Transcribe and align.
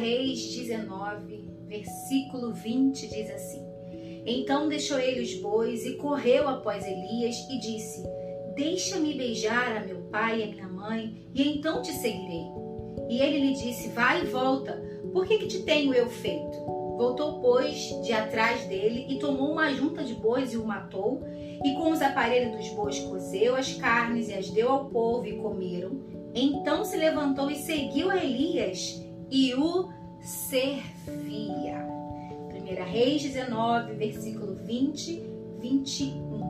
Reis 0.00 0.56
19, 0.56 1.50
versículo 1.68 2.54
20 2.54 3.06
diz 3.06 3.30
assim: 3.32 3.62
Então 4.24 4.66
deixou 4.66 4.98
ele 4.98 5.20
os 5.20 5.34
bois 5.34 5.84
e 5.84 5.96
correu 5.96 6.48
após 6.48 6.86
Elias 6.86 7.36
e 7.50 7.60
disse: 7.60 8.02
Deixa-me 8.56 9.12
beijar 9.12 9.76
a 9.76 9.80
meu 9.80 9.98
pai 10.04 10.40
e 10.40 10.42
a 10.44 10.46
minha 10.46 10.68
mãe, 10.68 11.28
e 11.34 11.46
então 11.46 11.82
te 11.82 11.92
seguirei. 11.92 12.46
E 13.10 13.20
ele 13.20 13.40
lhe 13.40 13.52
disse: 13.52 13.90
Vai 13.90 14.22
e 14.22 14.26
volta, 14.28 14.82
por 15.12 15.26
que, 15.26 15.36
que 15.36 15.46
te 15.46 15.64
tenho 15.64 15.92
eu 15.92 16.08
feito? 16.08 16.56
Voltou, 16.96 17.38
pois, 17.42 17.76
de 18.02 18.14
atrás 18.14 18.64
dele 18.68 19.04
e 19.06 19.18
tomou 19.18 19.52
uma 19.52 19.70
junta 19.74 20.02
de 20.02 20.14
bois 20.14 20.54
e 20.54 20.56
o 20.56 20.64
matou, 20.64 21.22
e 21.62 21.74
com 21.74 21.90
os 21.90 22.00
aparelhos 22.00 22.56
dos 22.56 22.68
bois 22.70 22.98
cozeu 23.00 23.54
as 23.54 23.74
carnes 23.74 24.30
e 24.30 24.32
as 24.32 24.48
deu 24.48 24.70
ao 24.70 24.86
povo 24.86 25.26
e 25.26 25.36
comeram. 25.36 26.00
Então 26.34 26.86
se 26.86 26.96
levantou 26.96 27.50
e 27.50 27.56
seguiu 27.56 28.10
a 28.10 28.16
Elias 28.16 29.09
e 29.30 29.54
o 29.54 29.88
servia. 30.20 31.86
1 32.52 32.84
Reis 32.84 33.22
19, 33.22 33.94
versículo 33.94 34.54
20, 34.54 35.22
21. 35.60 36.40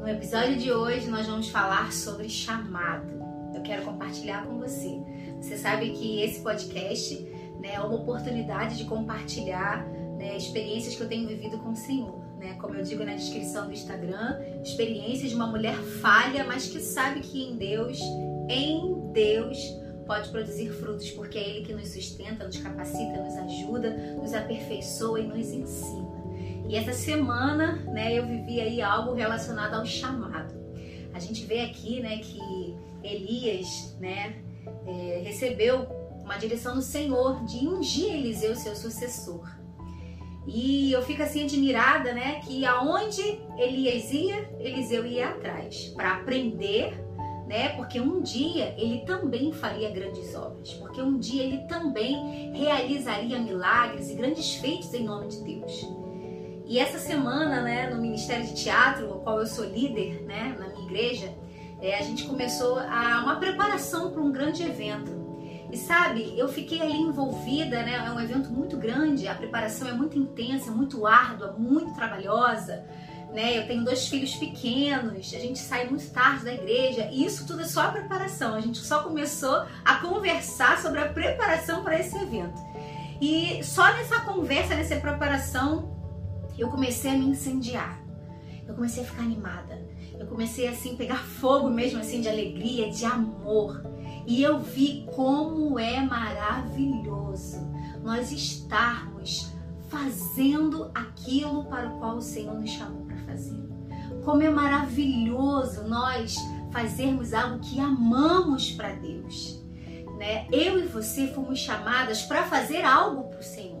No 0.00 0.08
episódio 0.08 0.56
de 0.56 0.72
hoje 0.72 1.08
nós 1.08 1.26
vamos 1.26 1.48
falar 1.48 1.92
sobre 1.92 2.28
chamado. 2.28 3.18
Eu 3.54 3.62
quero 3.62 3.84
compartilhar 3.84 4.46
com 4.46 4.58
você. 4.58 5.00
Você 5.40 5.58
sabe 5.58 5.90
que 5.90 6.22
esse 6.22 6.40
podcast 6.40 7.14
né, 7.60 7.74
é 7.74 7.80
uma 7.80 7.96
oportunidade 7.96 8.76
de 8.76 8.84
compartilhar 8.84 9.84
né, 10.16 10.36
experiências 10.36 10.94
que 10.94 11.02
eu 11.02 11.08
tenho 11.08 11.26
vivido 11.26 11.58
com 11.58 11.70
o 11.70 11.76
Senhor. 11.76 12.18
Né? 12.38 12.54
Como 12.60 12.74
eu 12.74 12.84
digo 12.84 13.04
na 13.04 13.14
descrição 13.14 13.66
do 13.66 13.72
Instagram, 13.72 14.38
experiências 14.62 15.30
de 15.30 15.36
uma 15.36 15.48
mulher 15.48 15.74
falha, 16.00 16.44
mas 16.44 16.68
que 16.68 16.80
sabe 16.80 17.20
que 17.20 17.42
em 17.42 17.56
Deus, 17.56 17.98
em 18.48 19.10
Deus, 19.12 19.58
pode 20.08 20.30
produzir 20.30 20.70
frutos, 20.70 21.10
porque 21.10 21.38
é 21.38 21.48
Ele 21.48 21.66
que 21.66 21.74
nos 21.74 21.90
sustenta, 21.90 22.46
nos 22.46 22.56
capacita, 22.56 23.22
nos 23.22 23.36
ajuda, 23.36 23.90
nos 24.16 24.32
aperfeiçoa 24.32 25.20
e 25.20 25.26
nos 25.28 25.52
ensina. 25.52 26.08
E 26.66 26.74
essa 26.74 26.94
semana, 26.94 27.76
né, 27.92 28.18
eu 28.18 28.26
vivi 28.26 28.58
aí 28.60 28.80
algo 28.80 29.12
relacionado 29.12 29.74
ao 29.74 29.84
chamado. 29.84 30.54
A 31.12 31.18
gente 31.18 31.44
vê 31.44 31.60
aqui, 31.60 32.00
né, 32.00 32.18
que 32.18 32.74
Elias, 33.02 33.96
né, 34.00 34.42
é, 34.86 35.20
recebeu 35.24 35.86
uma 36.22 36.36
direção 36.38 36.74
do 36.74 36.82
Senhor 36.82 37.44
de 37.44 37.66
ungir 37.68 38.12
Eliseu, 38.12 38.56
seu 38.56 38.74
sucessor. 38.74 39.46
E 40.46 40.90
eu 40.92 41.02
fico 41.02 41.22
assim 41.22 41.44
admirada, 41.44 42.14
né, 42.14 42.40
que 42.46 42.64
aonde 42.64 43.40
Elias 43.58 44.10
ia, 44.10 44.50
Eliseu 44.58 45.04
ia 45.04 45.28
atrás 45.28 45.92
para 45.94 46.14
aprender 46.14 47.07
né? 47.48 47.70
Porque 47.70 47.98
um 47.98 48.20
dia 48.20 48.74
ele 48.76 49.00
também 49.06 49.52
faria 49.52 49.90
grandes 49.90 50.34
obras, 50.34 50.74
porque 50.74 51.00
um 51.00 51.18
dia 51.18 51.42
ele 51.42 51.58
também 51.66 52.52
realizaria 52.52 53.38
milagres 53.38 54.10
e 54.10 54.14
grandes 54.14 54.54
feitos 54.56 54.92
em 54.92 55.04
nome 55.04 55.28
de 55.28 55.42
Deus. 55.42 55.88
E 56.66 56.78
essa 56.78 56.98
semana, 56.98 57.62
né, 57.62 57.88
no 57.88 58.00
Ministério 58.00 58.44
de 58.44 58.54
Teatro, 58.54 59.10
ao 59.10 59.20
qual 59.20 59.40
eu 59.40 59.46
sou 59.46 59.64
líder, 59.64 60.22
né, 60.24 60.54
na 60.58 60.68
minha 60.68 60.84
igreja, 60.84 61.34
é, 61.80 61.96
a 61.98 62.02
gente 62.02 62.24
começou 62.26 62.78
a 62.78 63.22
uma 63.24 63.36
preparação 63.36 64.10
para 64.10 64.20
um 64.20 64.30
grande 64.30 64.62
evento. 64.62 65.16
E 65.72 65.76
sabe, 65.76 66.38
eu 66.38 66.48
fiquei 66.48 66.80
ali 66.80 66.96
envolvida, 66.96 67.82
né? 67.82 68.02
É 68.06 68.10
um 68.10 68.18
evento 68.18 68.50
muito 68.50 68.78
grande, 68.78 69.28
a 69.28 69.34
preparação 69.34 69.86
é 69.86 69.92
muito 69.92 70.18
intensa, 70.18 70.70
muito 70.70 71.06
árdua, 71.06 71.54
muito 71.58 71.94
trabalhosa 71.94 72.84
né? 73.32 73.58
Eu 73.58 73.66
tenho 73.66 73.84
dois 73.84 74.08
filhos 74.08 74.34
pequenos, 74.34 75.32
a 75.34 75.38
gente 75.38 75.58
sai 75.58 75.86
muito 75.86 76.10
tarde 76.10 76.44
da 76.44 76.52
igreja 76.52 77.08
e 77.12 77.24
isso 77.24 77.46
tudo 77.46 77.62
é 77.62 77.64
só 77.64 77.82
a 77.82 77.88
preparação. 77.88 78.54
A 78.54 78.60
gente 78.60 78.78
só 78.78 79.02
começou 79.02 79.64
a 79.84 79.94
conversar 79.96 80.80
sobre 80.80 81.00
a 81.00 81.08
preparação 81.08 81.82
para 81.82 81.98
esse 81.98 82.16
evento. 82.16 82.60
E 83.20 83.62
só 83.64 83.84
nessa 83.94 84.20
conversa, 84.20 84.74
nessa 84.74 84.96
preparação, 84.96 85.96
eu 86.56 86.68
comecei 86.68 87.10
a 87.10 87.14
me 87.14 87.26
incendiar. 87.26 88.00
Eu 88.66 88.74
comecei 88.74 89.02
a 89.02 89.06
ficar 89.06 89.22
animada. 89.22 89.86
Eu 90.18 90.26
comecei 90.26 90.66
assim 90.66 90.96
pegar 90.96 91.18
fogo 91.18 91.70
mesmo 91.70 92.00
assim 92.00 92.20
de 92.20 92.28
alegria, 92.28 92.90
de 92.90 93.04
amor. 93.04 93.82
E 94.26 94.42
eu 94.42 94.58
vi 94.58 95.06
como 95.14 95.78
é 95.78 96.00
maravilhoso 96.00 97.66
nós 98.02 98.30
estarmos 98.32 99.52
fazendo 99.88 100.90
aquilo 100.94 101.64
para 101.64 101.88
o 101.88 101.98
qual 101.98 102.16
o 102.16 102.22
Senhor 102.22 102.54
nos 102.54 102.70
chamou 102.70 103.07
Como 104.24 104.42
é 104.42 104.50
maravilhoso 104.50 105.86
nós 105.88 106.36
fazermos 106.72 107.32
algo 107.32 107.60
que 107.60 107.80
amamos 107.80 108.72
para 108.72 108.92
Deus. 108.94 109.62
Né? 110.18 110.46
Eu 110.52 110.78
e 110.78 110.86
você 110.86 111.28
fomos 111.28 111.58
chamadas 111.58 112.22
para 112.22 112.44
fazer 112.44 112.84
algo 112.84 113.24
para 113.30 113.38
o 113.38 113.42
Senhor. 113.42 113.78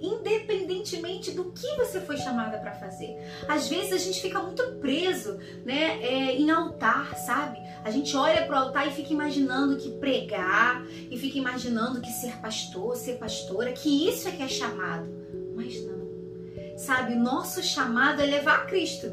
Independentemente 0.00 1.30
do 1.30 1.52
que 1.52 1.76
você 1.76 2.00
foi 2.00 2.16
chamada 2.16 2.58
para 2.58 2.72
fazer. 2.72 3.16
Às 3.48 3.68
vezes 3.68 3.92
a 3.92 3.98
gente 3.98 4.20
fica 4.20 4.42
muito 4.42 4.62
preso 4.80 5.38
né, 5.64 6.02
é, 6.02 6.36
em 6.36 6.50
altar, 6.50 7.16
sabe? 7.16 7.58
A 7.84 7.90
gente 7.90 8.16
olha 8.16 8.44
para 8.44 8.56
o 8.56 8.64
altar 8.64 8.88
e 8.88 8.90
fica 8.90 9.12
imaginando 9.12 9.76
que 9.76 9.90
pregar, 9.98 10.84
e 11.10 11.16
fica 11.16 11.38
imaginando 11.38 12.00
que 12.00 12.10
ser 12.10 12.36
pastor, 12.40 12.96
ser 12.96 13.18
pastora, 13.18 13.72
que 13.72 14.08
isso 14.08 14.28
é 14.28 14.32
que 14.32 14.42
é 14.42 14.48
chamado. 14.48 15.08
Mas 15.54 15.84
não. 15.86 16.01
Sabe, 16.82 17.14
nosso 17.14 17.62
chamado 17.62 18.20
é 18.20 18.26
levar 18.26 18.66
Cristo. 18.66 19.06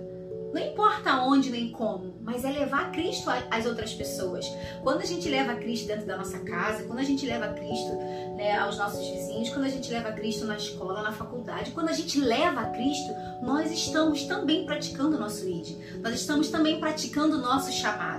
Não 0.51 0.59
importa 0.59 1.21
onde 1.21 1.51
nem 1.51 1.71
como, 1.71 2.15
mas 2.23 2.43
é 2.43 2.49
levar 2.49 2.91
Cristo 2.91 3.29
às 3.51 3.67
outras 3.67 3.93
pessoas. 3.93 4.43
Quando 4.81 5.01
a 5.01 5.05
gente 5.05 5.29
leva 5.29 5.53
Cristo 5.53 5.85
dentro 5.85 6.07
da 6.07 6.17
nossa 6.17 6.39
casa, 6.39 6.85
quando 6.85 6.97
a 6.97 7.03
gente 7.03 7.27
leva 7.27 7.49
Cristo 7.49 7.95
né, 8.35 8.57
aos 8.57 8.75
nossos 8.75 9.07
vizinhos, 9.07 9.49
quando 9.49 9.65
a 9.65 9.69
gente 9.69 9.91
leva 9.91 10.11
Cristo 10.11 10.45
na 10.45 10.57
escola, 10.57 11.03
na 11.03 11.11
faculdade, 11.11 11.69
quando 11.69 11.89
a 11.89 11.93
gente 11.93 12.19
leva 12.19 12.65
Cristo, 12.71 13.13
nós 13.43 13.71
estamos 13.71 14.23
também 14.23 14.65
praticando 14.65 15.15
o 15.15 15.19
nosso 15.19 15.47
ID. 15.47 15.77
Nós 16.01 16.15
estamos 16.15 16.49
também 16.49 16.79
praticando 16.79 17.37
o 17.37 17.39
nosso 17.39 17.71
chamado. 17.71 18.18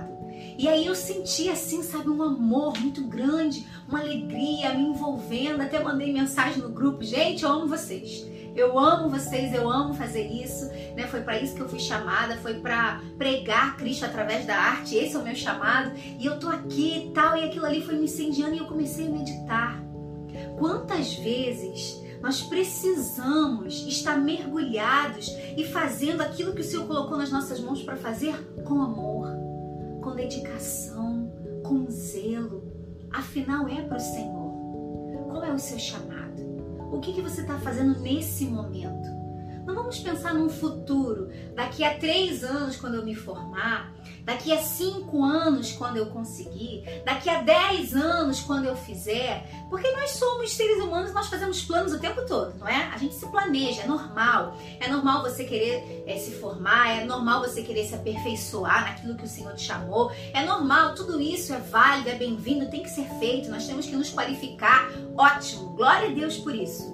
E 0.57 0.67
aí 0.67 0.85
eu 0.85 0.95
senti 0.95 1.49
assim, 1.49 1.81
sabe, 1.83 2.09
um 2.09 2.21
amor 2.21 2.79
muito 2.79 3.03
grande, 3.03 3.67
uma 3.87 3.99
alegria 3.99 4.73
me 4.73 4.83
envolvendo. 4.83 5.61
Até 5.61 5.79
mandei 5.81 6.11
mensagem 6.13 6.61
no 6.61 6.69
grupo, 6.69 7.03
gente, 7.03 7.43
eu 7.43 7.49
amo 7.49 7.67
vocês. 7.67 8.29
Eu 8.55 8.77
amo 8.77 9.09
vocês, 9.09 9.53
eu 9.53 9.69
amo 9.69 9.93
fazer 9.93 10.27
isso, 10.27 10.65
né? 10.95 11.07
Foi 11.07 11.21
para 11.21 11.39
isso 11.39 11.55
que 11.55 11.61
eu 11.61 11.69
fui 11.69 11.79
chamada, 11.79 12.35
foi 12.37 12.55
para 12.55 13.01
pregar 13.17 13.77
Cristo 13.77 14.05
através 14.05 14.45
da 14.45 14.55
arte. 14.55 14.95
Esse 14.95 15.15
é 15.15 15.19
o 15.19 15.23
meu 15.23 15.35
chamado. 15.35 15.93
E 15.95 16.25
eu 16.25 16.37
tô 16.37 16.49
aqui 16.49 17.11
tal, 17.15 17.37
e 17.37 17.45
aquilo 17.45 17.65
ali 17.65 17.81
foi 17.81 17.95
me 17.95 18.05
incendiando 18.05 18.55
e 18.55 18.57
eu 18.57 18.65
comecei 18.65 19.07
a 19.07 19.09
meditar. 19.09 19.81
Quantas 20.57 21.13
vezes 21.13 22.01
nós 22.21 22.41
precisamos 22.41 23.87
estar 23.87 24.17
mergulhados 24.17 25.31
e 25.57 25.63
fazendo 25.65 26.21
aquilo 26.21 26.53
que 26.53 26.61
o 26.61 26.63
Senhor 26.63 26.85
colocou 26.85 27.17
nas 27.17 27.31
nossas 27.31 27.59
mãos 27.59 27.81
para 27.81 27.95
fazer 27.95 28.35
com 28.63 28.81
amor, 28.81 29.27
com 30.01 30.15
dedicação, 30.15 31.31
com 31.63 31.89
zelo. 31.89 32.63
Afinal, 33.11 33.67
é 33.67 33.81
para 33.81 33.97
o 33.97 33.99
Senhor. 33.99 34.51
Qual 35.29 35.43
é 35.43 35.53
o 35.53 35.59
seu 35.59 35.79
chamado? 35.79 36.41
O 36.91 36.99
que, 36.99 37.13
que 37.13 37.21
você 37.21 37.41
está 37.41 37.57
fazendo 37.59 37.99
nesse 37.99 38.45
momento? 38.45 39.09
Não 39.65 39.75
vamos 39.75 39.99
pensar 39.99 40.33
num 40.33 40.49
futuro, 40.49 41.29
daqui 41.55 41.83
a 41.83 41.97
três 41.97 42.43
anos, 42.43 42.75
quando 42.75 42.95
eu 42.95 43.05
me 43.05 43.15
formar, 43.15 43.90
daqui 44.23 44.51
a 44.51 44.61
cinco 44.61 45.23
anos, 45.23 45.71
quando 45.71 45.97
eu 45.97 46.07
conseguir, 46.07 46.83
daqui 47.05 47.29
a 47.29 47.41
dez 47.41 47.95
anos, 47.95 48.39
quando 48.41 48.65
eu 48.65 48.75
fizer, 48.75 49.45
porque 49.69 49.89
nós 49.91 50.11
somos 50.11 50.51
seres 50.53 50.83
humanos, 50.83 51.13
nós 51.13 51.27
fazemos 51.27 51.63
planos 51.63 51.93
o 51.93 51.99
tempo 51.99 52.25
todo, 52.25 52.57
não 52.57 52.67
é? 52.67 52.89
A 52.93 52.97
gente 52.97 53.15
se 53.15 53.25
planeja, 53.27 53.83
é 53.83 53.87
normal. 53.87 54.57
É 54.79 54.89
normal 54.89 55.21
você 55.21 55.43
querer 55.43 56.03
é, 56.05 56.17
se 56.17 56.31
formar, 56.31 57.01
é 57.01 57.05
normal 57.05 57.41
você 57.41 57.61
querer 57.61 57.85
se 57.85 57.95
aperfeiçoar 57.95 58.85
naquilo 58.85 59.15
que 59.15 59.25
o 59.25 59.27
Senhor 59.27 59.53
te 59.53 59.63
chamou, 59.63 60.11
é 60.33 60.45
normal, 60.45 60.95
tudo 60.95 61.19
isso 61.19 61.53
é 61.53 61.59
válido, 61.59 62.09
é 62.09 62.15
bem-vindo, 62.15 62.69
tem 62.69 62.83
que 62.83 62.89
ser 62.89 63.07
feito, 63.19 63.49
nós 63.49 63.65
temos 63.65 63.85
que 63.85 63.95
nos 63.95 64.09
qualificar. 64.09 64.89
Ótimo, 65.17 65.69
glória 65.75 66.09
a 66.09 66.13
Deus 66.13 66.37
por 66.37 66.55
isso. 66.55 66.91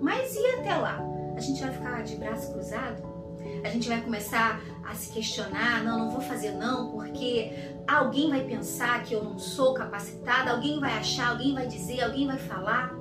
Mas 0.00 0.34
e 0.34 0.46
até 0.58 0.74
lá? 0.74 1.00
A 1.36 1.40
gente 1.40 1.60
vai 1.60 1.72
ficar 1.72 2.02
de 2.02 2.16
braço 2.16 2.52
cruzado? 2.52 3.16
a 3.64 3.68
gente 3.68 3.88
vai 3.88 4.00
começar 4.00 4.60
a 4.88 4.94
se 4.94 5.12
questionar, 5.12 5.82
não, 5.82 5.98
não 5.98 6.10
vou 6.10 6.20
fazer 6.20 6.52
não, 6.52 6.92
porque 6.92 7.74
alguém 7.86 8.30
vai 8.30 8.44
pensar 8.44 9.02
que 9.02 9.14
eu 9.14 9.24
não 9.24 9.38
sou 9.38 9.74
capacitada, 9.74 10.52
alguém 10.52 10.78
vai 10.78 10.92
achar, 10.92 11.30
alguém 11.30 11.54
vai 11.54 11.66
dizer, 11.66 12.02
alguém 12.02 12.26
vai 12.26 12.38
falar. 12.38 12.94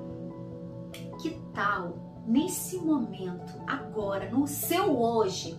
Que 1.22 1.40
tal 1.54 2.24
nesse 2.26 2.78
momento, 2.78 3.54
agora, 3.68 4.30
no 4.32 4.48
seu 4.48 5.00
hoje, 5.00 5.58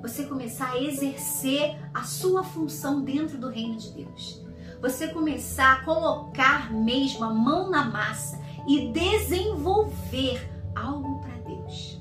você 0.00 0.24
começar 0.24 0.72
a 0.72 0.80
exercer 0.80 1.76
a 1.92 2.02
sua 2.02 2.44
função 2.44 3.02
dentro 3.02 3.36
do 3.36 3.48
reino 3.48 3.76
de 3.76 3.90
Deus? 3.92 4.44
Você 4.80 5.08
começar 5.08 5.72
a 5.72 5.84
colocar 5.84 6.72
mesmo 6.72 7.24
a 7.24 7.32
mão 7.32 7.70
na 7.70 7.84
massa 7.84 8.38
e 8.68 8.92
desenvolver 8.92 10.48
algo 10.74 11.20
para 11.20 11.36
Deus. 11.38 12.00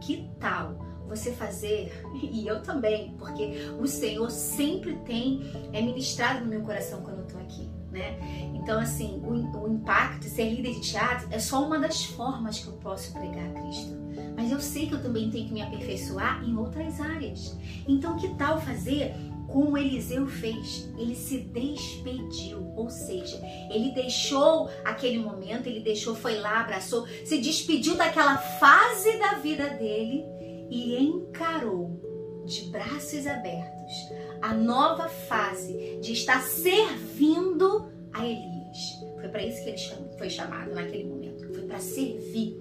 Que 0.00 0.30
tal 0.38 0.83
você 1.14 1.32
fazer, 1.32 1.92
e 2.22 2.46
eu 2.46 2.62
também, 2.62 3.14
porque 3.18 3.68
o 3.78 3.86
Senhor 3.86 4.30
sempre 4.30 4.96
tem 5.04 5.42
é 5.72 5.80
ministrado 5.80 6.40
no 6.40 6.46
meu 6.46 6.62
coração 6.62 7.02
quando 7.02 7.18
eu 7.18 7.24
estou 7.24 7.40
aqui. 7.40 7.68
né? 7.90 8.18
Então, 8.54 8.80
assim, 8.80 9.22
o, 9.24 9.64
o 9.64 9.72
impacto 9.72 10.24
ser 10.24 10.50
líder 10.50 10.74
de 10.74 10.80
teatro 10.80 11.28
é 11.30 11.38
só 11.38 11.64
uma 11.64 11.78
das 11.78 12.04
formas 12.04 12.58
que 12.58 12.66
eu 12.66 12.74
posso 12.74 13.12
pregar 13.12 13.44
a 13.46 13.60
Cristo. 13.60 13.96
Mas 14.36 14.50
eu 14.50 14.60
sei 14.60 14.86
que 14.88 14.94
eu 14.94 15.02
também 15.02 15.30
tenho 15.30 15.46
que 15.46 15.52
me 15.52 15.62
aperfeiçoar 15.62 16.42
em 16.44 16.56
outras 16.56 17.00
áreas. 17.00 17.56
Então, 17.86 18.16
que 18.16 18.34
tal 18.36 18.60
fazer 18.60 19.14
como 19.46 19.76
Eliseu 19.78 20.26
fez? 20.26 20.90
Ele 20.98 21.14
se 21.14 21.38
despediu, 21.38 22.72
ou 22.76 22.90
seja, 22.90 23.40
ele 23.70 23.92
deixou 23.92 24.68
aquele 24.84 25.18
momento, 25.18 25.66
ele 25.66 25.80
deixou, 25.80 26.14
foi 26.14 26.40
lá, 26.40 26.60
abraçou, 26.60 27.06
se 27.24 27.38
despediu 27.38 27.96
daquela 27.96 28.36
fase 28.38 29.18
da 29.18 29.34
vida 29.34 29.68
dele 29.70 30.24
e 30.74 31.00
encarou 31.00 32.42
de 32.44 32.64
braços 32.64 33.28
abertos 33.28 34.12
a 34.42 34.52
nova 34.52 35.08
fase 35.08 35.98
de 36.02 36.12
estar 36.12 36.42
servindo 36.42 37.88
a 38.12 38.26
Elias. 38.26 38.98
Foi 39.20 39.28
para 39.28 39.46
isso 39.46 39.62
que 39.62 39.70
ele 39.70 40.18
foi 40.18 40.28
chamado 40.28 40.74
naquele 40.74 41.04
momento. 41.04 41.46
Foi 41.54 41.62
para 41.62 41.78
servir. 41.78 42.60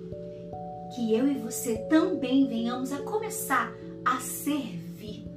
Que 0.95 1.15
eu 1.15 1.27
e 1.27 1.39
você 1.39 1.80
também 1.89 2.48
venhamos 2.48 2.94
a 2.94 3.01
começar 3.01 3.74
a 4.06 4.19
servir. 4.19 5.27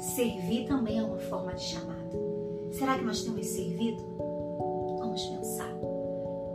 Servir 0.00 0.66
também 0.66 0.98
é 0.98 1.02
uma 1.02 1.18
forma 1.18 1.54
de 1.54 1.62
chamado. 1.62 2.68
Será 2.72 2.98
que 2.98 3.04
nós 3.04 3.22
temos 3.22 3.46
servido? 3.46 4.02
Vamos 4.98 5.24
pensar. 5.24 5.72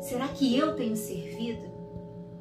Será 0.01 0.27
que 0.27 0.57
eu 0.57 0.75
tenho 0.75 0.97
servido? 0.97 1.69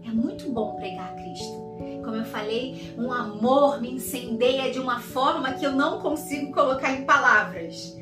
É 0.05 0.11
muito 0.11 0.51
bom 0.51 0.75
pregar 0.75 1.13
a 1.13 1.15
Cristo 1.15 1.68
como 2.09 2.17
eu 2.17 2.25
falei, 2.25 2.95
um 2.97 3.13
amor 3.13 3.83
me 3.83 3.93
incendeia 3.93 4.73
de 4.73 4.81
uma 4.81 4.99
forma 4.99 5.53
que 5.53 5.67
eu 5.67 5.73
não 5.73 6.01
consigo 6.01 6.55
colocar 6.55 6.91
em 6.95 7.05
palavras. 7.05 7.95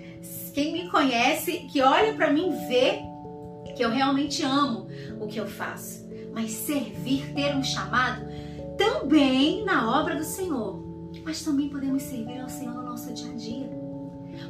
Quem 0.55 0.73
me 0.73 0.89
conhece, 0.89 1.67
que 1.73 1.83
olha 1.83 2.15
para 2.15 2.33
mim, 2.33 2.55
vê 2.69 3.01
que 3.75 3.85
eu 3.85 3.91
realmente 3.91 4.45
amo 4.45 4.87
o 5.21 5.27
que 5.27 5.41
eu 5.41 5.47
faço. 5.49 6.07
Mas 6.33 6.53
servir, 6.53 7.35
ter 7.35 7.57
um 7.57 7.65
chamado, 7.65 8.25
também 8.79 9.65
na 9.65 10.01
obra 10.01 10.15
do 10.15 10.25
Senhor. 10.25 10.81
Mas 11.25 11.43
também 11.43 11.69
podemos 11.69 12.05
servir 12.05 12.41
ao 12.41 12.49
Senhor 12.49 12.75
no 12.75 12.85
nosso 12.85 13.13
dia 13.13 13.33
a 13.33 13.35
dia. 13.35 13.71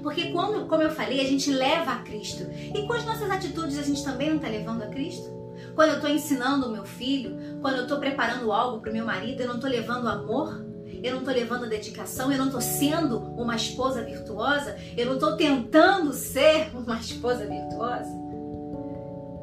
Porque 0.02 0.32
quando, 0.32 0.66
como 0.66 0.82
eu 0.82 0.90
falei, 0.90 1.22
a 1.22 1.24
gente 1.24 1.50
leva 1.50 1.92
a 1.92 2.02
Cristo. 2.02 2.46
E 2.52 2.86
com 2.86 2.92
as 2.92 3.06
nossas 3.06 3.30
atitudes 3.30 3.78
a 3.78 3.82
gente 3.82 4.04
também 4.04 4.28
não 4.28 4.36
está 4.36 4.48
levando 4.48 4.82
a 4.82 4.88
Cristo? 4.88 5.34
Quando 5.76 5.90
eu 5.90 5.96
estou 5.96 6.08
ensinando 6.08 6.66
o 6.66 6.72
meu 6.72 6.86
filho, 6.86 7.36
quando 7.60 7.76
eu 7.76 7.82
estou 7.82 7.98
preparando 7.98 8.50
algo 8.50 8.80
para 8.80 8.90
o 8.90 8.92
meu 8.94 9.04
marido, 9.04 9.42
eu 9.42 9.46
não 9.46 9.56
estou 9.56 9.68
levando 9.68 10.08
amor, 10.08 10.64
eu 11.02 11.12
não 11.12 11.18
estou 11.18 11.34
levando 11.34 11.68
dedicação, 11.68 12.32
eu 12.32 12.38
não 12.38 12.46
estou 12.46 12.62
sendo 12.62 13.18
uma 13.34 13.54
esposa 13.54 14.02
virtuosa, 14.02 14.74
eu 14.96 15.04
não 15.04 15.14
estou 15.14 15.36
tentando 15.36 16.14
ser 16.14 16.70
uma 16.74 16.98
esposa 16.98 17.46
virtuosa. 17.46 18.10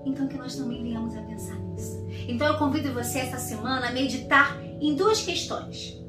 Então 0.03 0.27
que 0.27 0.35
nós 0.35 0.56
também 0.56 0.81
venhamos 0.81 1.15
a 1.15 1.21
pensar 1.21 1.56
nisso. 1.56 2.03
Então 2.27 2.47
eu 2.47 2.57
convido 2.57 2.91
você 2.91 3.19
essa 3.19 3.38
semana 3.38 3.89
a 3.89 3.91
meditar 3.91 4.59
em 4.81 4.95
duas 4.95 5.21
questões. 5.21 6.01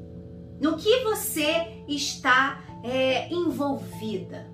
No 0.59 0.75
que 0.75 1.03
você 1.03 1.83
está 1.87 2.63
é, 2.83 3.31
envolvida? 3.31 4.49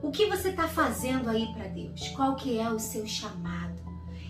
O 0.00 0.12
que 0.12 0.26
você 0.26 0.50
está 0.50 0.68
fazendo 0.68 1.28
aí 1.28 1.52
para 1.54 1.66
Deus? 1.66 2.08
Qual 2.10 2.36
que 2.36 2.56
é 2.56 2.70
o 2.70 2.78
seu 2.78 3.04
chamado? 3.04 3.85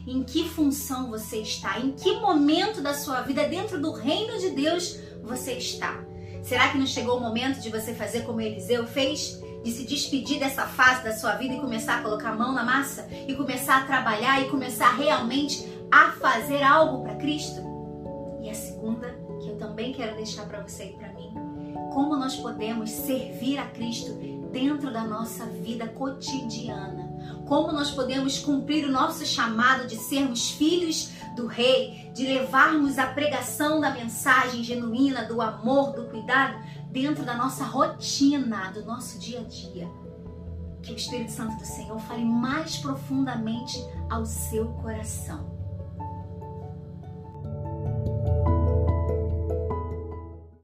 Em 0.07 0.23
que 0.23 0.49
função 0.49 1.11
você 1.11 1.39
está, 1.39 1.81
em 1.81 1.91
que 1.91 2.21
momento 2.21 2.81
da 2.81 2.95
sua 2.95 3.23
vida 3.23 3.49
dentro 3.49 3.81
do 3.81 3.93
reino 3.93 4.39
de 4.39 4.51
Deus 4.51 4.99
você 5.23 5.55
está. 5.55 6.05
Será 6.43 6.69
que 6.69 6.79
não 6.79 6.87
chegou 6.87 7.17
o 7.17 7.21
momento 7.21 7.61
de 7.61 7.71
você 7.71 7.93
fazer 7.93 8.23
como 8.23 8.41
Eliseu 8.41 8.87
fez? 8.87 9.43
De 9.65 9.73
se 9.73 9.85
despedir 9.85 10.39
dessa 10.39 10.65
fase 10.65 11.03
da 11.03 11.13
sua 11.13 11.35
vida 11.35 11.55
e 11.55 11.61
começar 11.61 11.99
a 11.99 12.03
colocar 12.03 12.31
a 12.31 12.37
mão 12.37 12.53
na 12.53 12.63
massa? 12.63 13.09
E 13.27 13.35
começar 13.35 13.83
a 13.83 13.85
trabalhar 13.85 14.41
e 14.41 14.49
começar 14.49 14.95
realmente 14.95 15.67
a 15.91 16.13
fazer 16.13 16.63
algo 16.63 17.03
para 17.03 17.17
Cristo? 17.17 17.61
E 18.41 18.49
a 18.49 18.55
segunda, 18.55 19.09
que 19.43 19.49
eu 19.49 19.57
também 19.57 19.93
quero 19.93 20.15
deixar 20.15 20.47
para 20.47 20.61
você 20.61 20.85
e 20.85 20.93
para 20.93 21.13
mim, 21.15 21.35
como 21.93 22.17
nós 22.17 22.37
podemos 22.37 22.91
servir 22.91 23.59
a 23.59 23.67
Cristo 23.67 24.13
dentro 24.53 24.93
da 24.93 25.03
nossa 25.03 25.47
vida 25.47 25.89
cotidiana 25.89 27.06
como 27.47 27.73
nós 27.73 27.91
podemos 27.91 28.39
cumprir 28.39 28.87
o 28.87 28.93
nosso 28.93 29.25
chamado 29.25 29.87
de 29.87 29.97
sermos 29.97 30.51
filhos 30.51 31.13
do 31.37 31.47
Rei, 31.47 32.11
de 32.15 32.27
levarmos 32.27 32.99
a 32.99 33.07
pregação 33.07 33.81
da 33.81 33.91
mensagem 33.91 34.65
genuína, 34.65 35.25
do 35.25 35.41
amor, 35.41 35.93
do 35.93 36.07
cuidado 36.07 36.59
dentro 36.91 37.25
da 37.25 37.37
nossa 37.37 37.65
rotina, 37.65 38.71
do 38.73 38.85
nosso 38.85 39.19
dia 39.19 39.41
a 39.41 39.45
dia. 39.45 39.89
Que 40.83 40.93
o 40.93 40.97
Espírito 40.97 41.33
Santo 41.33 41.57
do 41.57 41.67
Senhor 41.67 41.99
fale 42.01 42.25
mais 42.25 42.79
profundamente 42.79 43.79
ao 44.09 44.25
seu 44.25 44.69
coração. 44.75 45.56